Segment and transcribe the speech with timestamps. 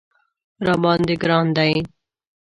[0.65, 1.73] راباندې ګران دی